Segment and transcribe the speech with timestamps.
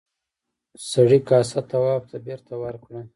[0.91, 2.99] سړي کاسه تواب ته بېرته ورکړه.